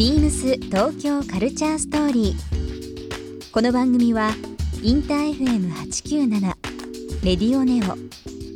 [0.00, 3.52] ビームス東京カルチャーストーリー。
[3.52, 4.30] この番組は
[4.82, 6.40] インター FM897
[7.22, 7.98] レディオネオ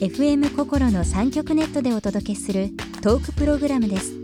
[0.03, 2.71] FM 心の三極ネットでお届けする
[3.03, 4.15] トークプログラムです。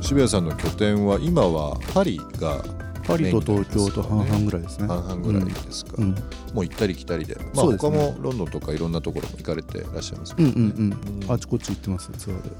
[0.02, 2.79] 渋谷さんの拠点は今はパリが
[3.10, 4.86] パリと東京と半々ぐらいですね。
[4.86, 6.10] 半々ぐらいですか、うん。
[6.10, 7.96] もう行ったり来たりで、まあ、他ね。
[7.96, 10.52] もロンドンとかいろんなところも行かれてらっしゃいますうんうん
[11.22, 11.32] うん。
[11.32, 12.50] あちこち行ってますツアーで。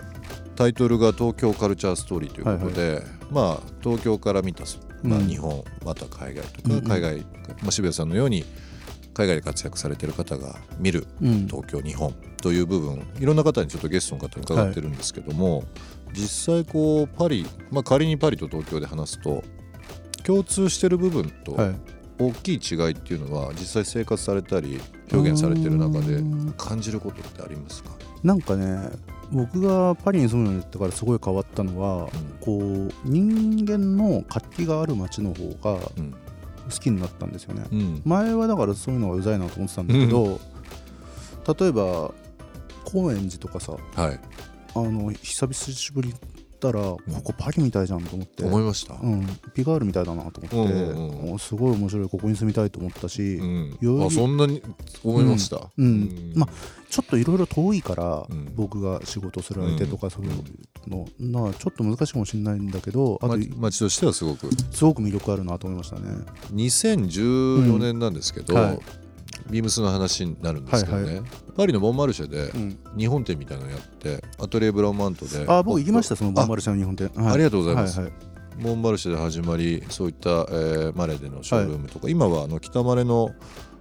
[0.56, 4.65] タイトルが東京カルチャーストーリーということで、まあ東京から見た、
[5.03, 5.28] まあ、うん。
[5.28, 6.84] 日本、また海外とか、うんうん。
[6.84, 7.16] 海外、
[7.62, 8.44] まあ、渋谷さんのように
[9.15, 11.47] 海外で活躍されてる方が見るうん。
[11.47, 15.65] 東京日本という部分いろんな方にちょっとゲストの方に伺ってるんですけども、
[16.12, 19.44] 実際こうパリ、まあ、仮にパリと東京で話すと
[20.23, 21.75] 共通してる部分とはい。
[22.19, 24.79] 大きい違いっていうのは実際生活されたり
[25.11, 27.91] 表現されてる中でうん感じることってありますか、
[28.23, 28.91] なんかね
[29.33, 32.11] 僕がパリに住むようになってからすごい変わったのは、
[32.41, 36.15] こう人間の活気がある街の方がうん。
[36.71, 38.03] 好きになったんですよね、うん。
[38.05, 40.39] 前はだからそういうのがうざいなと思ってたんだけど、
[41.59, 42.13] 例えば
[42.85, 44.21] 高円寺とかさはい。
[44.77, 46.15] あの久しぶり
[46.69, 51.32] ったら、ここパリみたいじゃんと思って、思いました、うん、ピガールみたいだなと思って、うんうんうん。
[51.32, 54.10] おすごい面白いここに住みたいと思ったし、うん。
[54.10, 54.62] そんなに
[55.03, 56.32] 思いました、うん。
[56.37, 56.47] ま
[56.91, 58.53] ちょっといろいろ遠いから、うん。
[58.54, 64.48] 僕が仕事する相手とかそういうの、なちょっと難しいかもしれないんだけどあと、ま街としてはすごく。
[64.72, 66.03] すごく魅力あるなと思いましたね。
[66.53, 68.60] 2014年なんですけど、うん。
[68.60, 68.81] はい
[69.50, 71.25] ビームスの話になるんですけどね、はいは
[71.56, 75.44] パリのボンマルシェでうん、日本店みたいなのやってアトリエブランマントで。
[75.47, 77.34] あ僕行きましたそのボンマルシェの日本店、はい。
[77.34, 78.00] ありがとうございます。
[78.00, 78.62] はいはい。
[78.62, 83.31] ボンマルシェで始まりそういった、えーマレーでのショールームとか、今はあの北マレの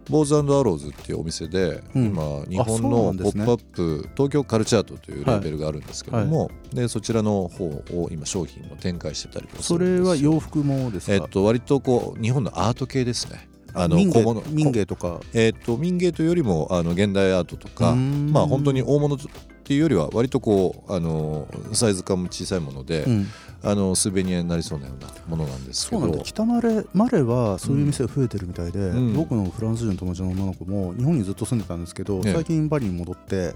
[0.10, 2.06] ボーズアローズっていうお店で、うん。
[2.08, 15.20] 今日本のポップアップ東京カルチャートというレーベルがあるんですけども、でそちらの方を今商品を展開してたりそれは洋服もですか、えっと割とこう日本のアート系ですねあの民芸民芸とか。
[15.34, 18.32] えっと民芸というよりもあの現代アートとかうーん。
[18.32, 19.20] まあ本当に大物っ
[19.64, 23.28] ていうよりは割とこうあのサイズ感も小さいもので、うん、
[23.64, 26.02] あのスーベニアになりそうなようなものなんですけど。
[26.02, 29.14] そうなんだ北マレマレはそういう店が増えてるみたいで、うん。
[29.14, 32.34] 僕のフランス人の友達の女の子も日本にずっと住んでたんですけど、ええ。
[32.34, 33.54] 最近パリに戻って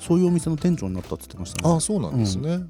[0.00, 1.74] そういうお店の店長になったって言ってましたね。
[1.74, 2.60] あそうなんですね、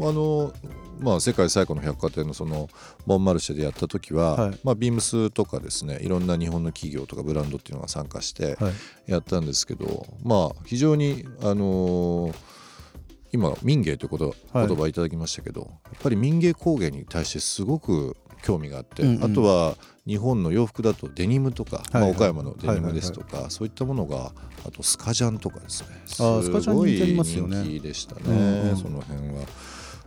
[0.00, 0.52] あの
[1.00, 2.68] まあ、世界最古の百貨店のその
[3.06, 4.58] ボンマルシェでやった時は、はい。
[4.64, 8.72] まあ、ビームスとかですねいろんな日本の企業とかブランドっていうのが参加してはい。
[9.10, 12.34] やったんですけど、まあ非常にあのー
[13.32, 14.08] 今民芸とい。
[14.08, 19.24] う言葉いただきましたけど、やっぱり民芸工芸に対してすごく興味があって、うんうん。
[19.24, 19.76] あとは
[20.06, 21.92] 日本の洋服だとデニムとか、はい。
[21.92, 24.32] はいまあ、岡山のデニムですとか、そういったものが
[24.64, 28.76] あとスカジャンとかですねすあースカジャンごい人気でしたね、うんうん。
[28.76, 29.44] その辺は。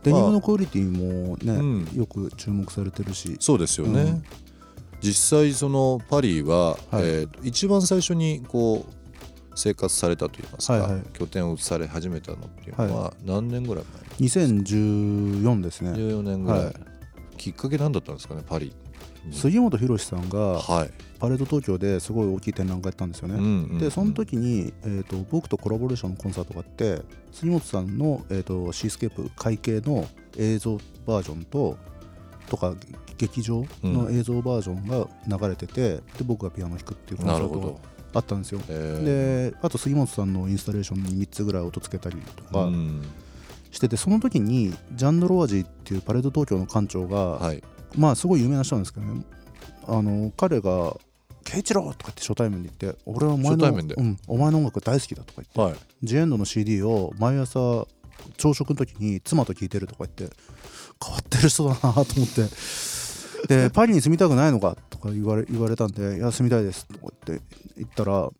[0.02, 1.88] デニムのクオリティもね、うん。
[1.94, 3.36] よく注目されてるし。
[3.40, 4.24] そうですよね、うん。
[5.00, 6.78] 実際そのパリは、はい。
[6.92, 8.92] えー一番最初にこう
[9.54, 11.02] 生活されたといいますか、はいはい。
[11.12, 13.84] 拠点を移され始めたのっていうのは何年ぐらい
[14.20, 16.74] 2014です前ね14年ぐらい、はい。
[17.36, 18.72] きっかけ何だったんですかねパリ
[19.30, 23.34] 杉本博さんがはい、パレード東京ですごい大きい展覧会やったんですよね。
[23.34, 27.02] うんうんでその時に、えー、と僕とコラボレーションのコンサートがあって
[27.32, 30.06] 杉本さんの、えー、とシースケープ会計の
[30.36, 31.76] 映像バージョンと
[32.48, 32.74] とか
[33.16, 35.06] 劇場の映像バージョンが
[35.38, 37.78] 流れてて、で僕がピアノ弾くっていうコンサートが
[38.14, 38.60] あったんですよ。
[38.68, 43.02] えであと杉本さんのインスタレーションに3つぐらい音つけたりとーかうん。
[43.70, 47.62] してて、その時にジャンド・ロワジーっていうパレード東京の館長が、はい
[47.96, 49.24] まあすごい有名な人なんですけどね。
[49.86, 50.96] あの彼が
[51.44, 55.86] 「慶一郎!」とかって初対面で言って「俺はお前のうん、お前の音楽大好きだ」とか言ってはい。
[56.02, 57.86] ジエンドの CD を毎朝
[58.36, 60.34] 朝食の時に妻と聴いてるとか言って
[61.02, 62.44] 変わってる人だなと思って。
[63.48, 67.44] で パリに住みたくないのかとか言われ言われたんで「いや住みたいです」とか言って
[67.78, 68.30] 言ったら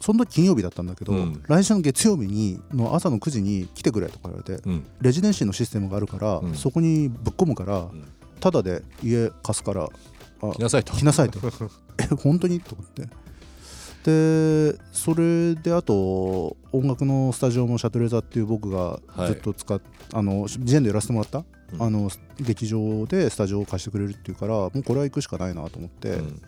[0.00, 1.42] その時金曜日だったんだけど、うん。
[1.46, 4.86] 来週の月曜日にの朝の9時に来てくれとか言われてうん。
[5.00, 6.54] レジデンシーのシステムがあるから、うん。
[6.54, 8.04] そこにぶっ込むからん
[8.40, 9.88] ただで家貸すから
[10.42, 10.92] あ来なさいと。
[10.94, 11.38] 来なさいと。
[12.00, 12.60] え本当に？
[12.60, 13.08] と思って。
[14.02, 19.78] でそれであと音楽のスタジオもシャトレーザーっていう僕がずっと使っ、
[20.14, 21.44] あのジェンでやらせてもらった、
[21.74, 21.82] うん。
[21.82, 22.10] あの
[22.40, 26.42] 劇場でスタジオを貸してくれるっていうからもうこれは行くしかないなと思って、うん。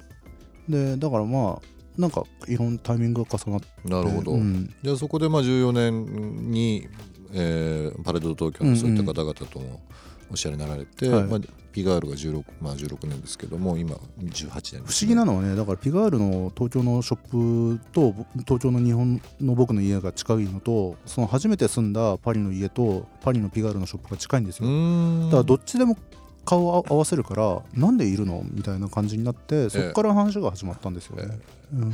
[0.69, 3.67] でだからまあなんかいろんなタイミングが重なって。
[3.87, 4.75] なるほど、うん。
[4.83, 6.89] じゃあそこでまあ14年に、
[7.33, 9.83] えーパレード東京のそういった方々とも
[10.33, 11.25] おしゃれになられて、はい。
[11.25, 11.41] まあ、
[11.73, 25.27] ピガールが 16,、まあ、16年ですけども今18年ね、不思議なのはねだからピガールの東京のショップとぼ東京の日本の僕の家が近いのとその初めて住んだパリの家とパリのピガールのショップが近いんですうよーん。
[25.27, 25.97] だからどっちでも
[26.45, 31.39] 顔を合わせるからなんでいるのみたいな感じになってそこから話が始まったんですよね。
[31.73, 31.93] うん。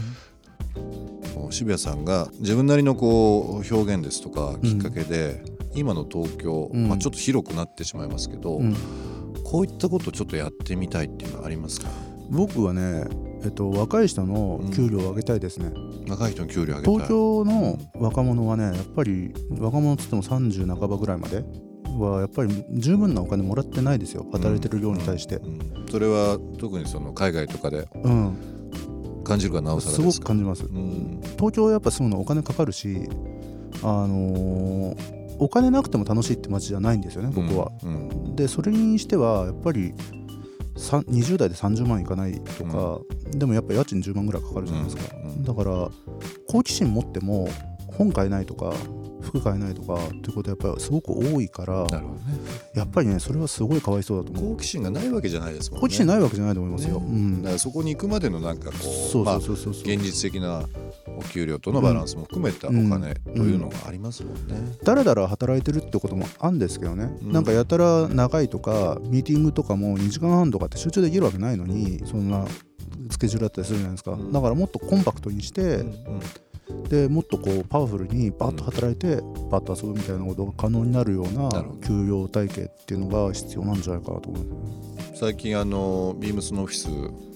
[1.51, 5.43] 渋谷さんが自分なりのこう表現ですとかきっかけで、
[5.79, 6.89] 今の東京、うん。
[6.89, 8.75] まあ、ちょっと広くなってしまいますけど、うん。
[9.45, 11.89] こういったことをちょっとやってみたいっていうのはありますか？
[12.31, 13.07] 僕はね、
[13.43, 15.73] えっと、若い人の給料を上げたいですね、
[16.09, 16.95] 若い人の給料上げたい。
[16.95, 21.43] 東京の若者はねやっぱり若者っつっても30半ばぐらいまで
[21.99, 24.27] はやっぱり十分なお金もらってないですよ。
[24.31, 25.37] 働いてる量に対して。
[25.37, 25.87] う、ん。
[25.91, 28.37] それは特にその海外とかでうん。
[29.25, 30.65] 感じるかなおさらすごく感じます。
[30.67, 31.21] うん。
[31.39, 33.09] 東京はやっぱ住むのお金かかるし
[33.83, 38.37] あのーお金なくても楽しいって街じゃないんですよね僕は、うん。
[38.37, 39.95] でそれにしてはやっぱり
[40.77, 43.01] さん20代で30万いかないとか、
[43.31, 45.89] でもやっぱ家賃10万ぐらいかかるじゃないですか、うんうんだから
[46.49, 47.49] 好奇心持っても
[47.97, 48.73] 本買えないとか
[49.23, 52.03] 服買えないとかっていうことはやっぱりすごく多いからね。
[52.75, 54.55] やっぱりねそれはすごいかわいそうだと思う。
[54.55, 55.81] 好奇心がないわけじゃないですもんね。
[55.83, 57.07] 好奇心ないわけじゃないと思いますよ、ね。
[57.07, 57.43] うん。
[57.43, 60.63] だからそこに行くまでのなんかこう、現実的な
[61.19, 64.79] お給料とのバランスも含めたお金というのがありますもんね。
[64.83, 67.33] だらだら働いてるってこともあるんですけどね、うん。
[67.33, 72.47] なんかやたら長いとかミーティングとかも2時間半とかって集中できるわけないのにそんな
[73.11, 74.33] スケジュールだったりするじゃないですか、うん。
[74.33, 75.85] だからもっとコンパクトにして、
[76.89, 79.17] でもっとこうパワフルにバッと働いて
[79.51, 81.51] バッと遊ぶみたいなことが可能になるような
[81.87, 84.47] 給与体系っていうのが必要なんじゃないかなと思う
[85.15, 86.89] 最近あのビームスのオフィス、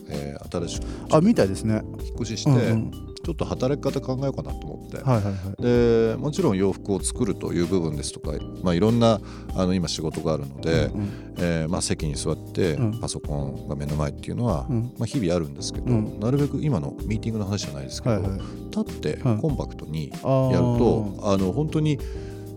[0.09, 1.83] えー新しくあみたいですね。
[2.05, 5.63] 引っ越しして、うんうんちょっと働き方考えようかなと思って、はいはいはい。
[5.63, 8.33] でもちろん洋服を作るという部分ですとか、
[8.63, 9.21] まあ、いろんな
[9.55, 13.01] あの今仕事があるので、うんえーまあ、席に座ってうん。
[13.01, 14.93] パソコンが目の前っていうのは、うん。
[14.99, 16.21] まあ、日々あるんですけど、うん。
[16.21, 18.41] なるべく今のミーティングの話じゃないですけど、はいはい。
[18.77, 21.99] 立ってはいコンパクトにやると、あの本当に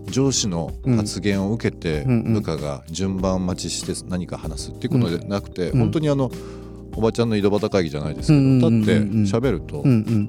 [0.06, 2.26] 上司の発言を受けてうんうん。
[2.26, 5.78] うん部下が順番待ちして何か話すっていうことでなくて、うん。
[5.80, 6.30] 本当にあの
[6.96, 9.00] おばちゃんの井戸端会議じゃないですけど、立って
[9.30, 9.82] 喋ると、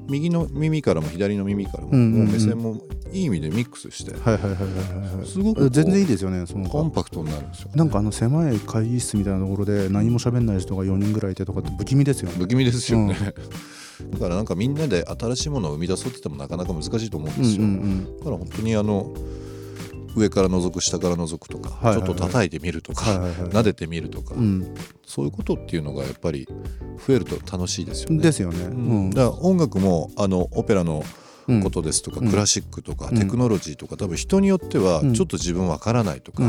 [0.08, 2.76] 右の耳からも左の耳からも,、もう目線も
[3.12, 4.62] いい意味でミックスしてはいはいはいはい
[5.02, 12.36] はいはいすごく全然いいですよねそのコンパクトになるんですよ、なんかあの狭い会議室みたいなところで何も喋んない人が4人ぐらいいてとかって不気味ですよね。
[12.38, 13.14] 不気味ですよね、
[14.10, 18.18] だからなんかみんなで新しいものを生み出そうって言ってもなかなか難しいと思うんですよ、ん。
[18.18, 19.12] だから本当にあの
[20.16, 22.06] 上から覗く下から覗くとか、はいはいはい。
[22.06, 23.50] ちょっと叩いてみるとか、はいはいはい。
[23.50, 24.40] 撫でてみるとか、うん。
[24.40, 24.74] うん
[25.06, 26.46] そういうことっていうのがやっぱり
[27.06, 28.18] 増えると楽しいですよね。
[28.22, 28.64] ですよね。
[28.64, 29.06] ううん。
[29.08, 31.02] んだから音楽もあのオペラの
[31.48, 31.62] うん。
[31.62, 32.30] ことですとか、うん。
[32.30, 33.18] クラシックとか、うん。
[33.18, 35.14] テクノロジーとか多分人によってはうん。
[35.14, 36.42] ちょっと自分わからないとか、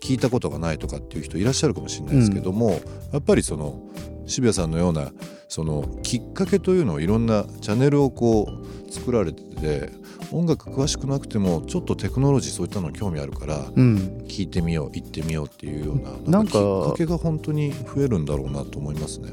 [0.00, 2.80] 聞いたことがないとかっていう人いらっしゃるかもしれないですけども、
[3.12, 3.82] やっぱりその
[4.26, 5.12] 渋谷さんのような
[5.48, 8.48] そのきっかけというのをいろんなチャンネルをこ
[8.88, 9.90] う作られてて
[10.32, 19.32] 音楽詳しくなくてもちょっとテクノロジーそういったの興味あるからうん聞いてみよう行ってみようっていうようななんかきっかけが本当に増えるんだろうなと思いますね。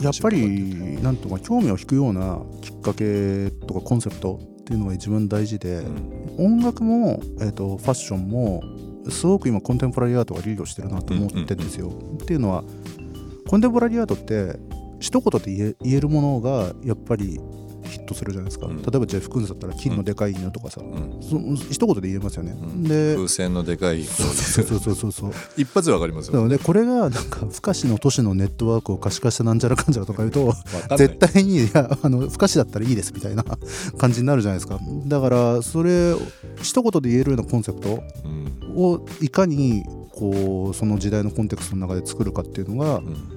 [0.00, 5.82] やっぱりなんとか興味を引くようなきっかけとかコンセプトっていうのが一番大事で、
[6.38, 8.62] 音楽も、えー、とファッションも
[9.10, 11.92] すごく今コンテンポラリーアートがリードしてるなと思ってるんですよ。
[12.14, 12.64] っていうのは
[13.44, 14.58] 個コンテンポラリーアートって
[15.00, 17.38] 一言で言えるものがやっぱり
[18.04, 18.82] ヒットするじゃないですか、うん。
[18.82, 21.22] 例えばジェフ・クーンズだったら金のでかい犬とかさ、うん。
[21.22, 21.38] そ
[21.70, 22.82] 一言で言えますよね、うん。
[22.84, 25.32] で風船のでかいそうそうそうそうそう。
[25.56, 30.54] 一発でわかりますよなのでこれがなんか不可視の都市のネットワークを可視化したなんちゃらかんちゃらとか言うと
[30.96, 33.44] 絶対にいやあの不可視だったらいいですみたいな
[33.98, 34.78] 感じになるじゃないですか。
[35.06, 36.14] だからそれ
[36.62, 38.44] 一言で言えるようなコンセプトうん。
[38.76, 43.33] をいかにこうその時代のコンテクストの中で作るかっていうのがうん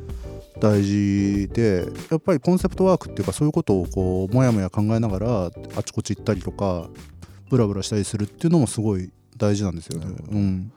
[0.59, 6.89] 大事でやっぱりコンセプトワークっていうかそういうことをこうもやもや考えながらあちこち行ったりとか
[7.49, 10.07] ブラブラしたりするっていうのもすごい大事なんですよね。
[10.31, 10.71] うん。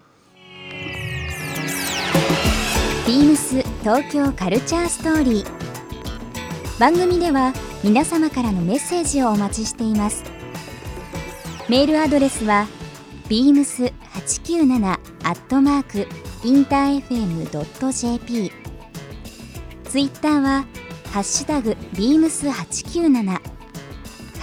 [3.06, 5.46] ビームス東京カルチャーストーリー。
[6.78, 10.22] 番組では皆様からのメッセージをお待ちしています。
[11.68, 12.66] メールアドレスは
[13.28, 16.06] beams897 アットマーク
[16.44, 18.59] インター FM.jp
[19.90, 20.66] ツイッターは
[21.12, 23.40] ハッシュタグ beams897 ハ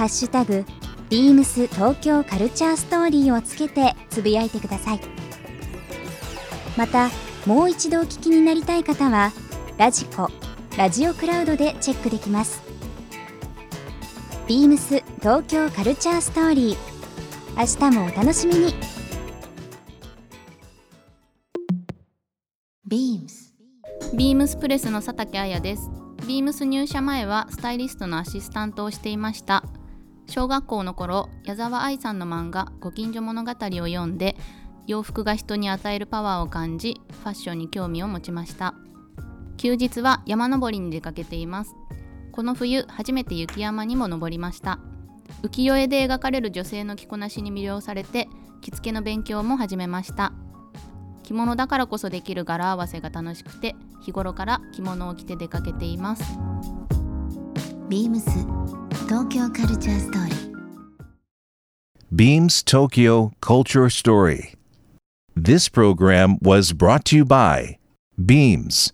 [0.04, 0.66] ッシュタグ
[1.10, 5.00] beams 東京カルチャーストーリーをつけてつぶやいてください。
[6.76, 7.10] また
[7.46, 9.32] もう一度お聞きになりたい方は
[9.78, 10.30] ラジコ
[10.78, 12.62] ラジオクラウドでチェックできます。
[14.50, 16.78] ビームス東京カルチャーストーリー。
[17.58, 18.74] 明日もお楽しみに。
[22.86, 23.47] ビームス。
[24.14, 25.92] ビームスプレスの佐竹彩です。
[26.28, 29.64] ビームス入社前はスタイリストのアシスタントをしていました。
[30.28, 34.38] 小学校の頃、矢沢愛さんの漫画「ご近所物語」を読んで、
[34.88, 38.76] 洋服が人に与えるパワーを感じ、ファッションに興味を持ちました。
[39.58, 41.76] 休日は山登りに出かけています。
[42.32, 44.80] この冬、初めて雪山にも登りました。
[45.44, 48.30] 浮世絵で描かれる女性の着こなしに魅了されて、
[48.62, 50.32] 着付けの勉強も始めました。
[51.28, 56.24] 着物だからこそできる柄合わせが楽しくて日頃から着物を着て出かけています
[57.90, 58.30] ビームス
[59.10, 60.48] 東京カルチャーストーリー
[62.16, 64.54] Beams Tokyo Culture Story.
[65.36, 67.78] This program was brought to you by
[68.18, 68.94] Beams.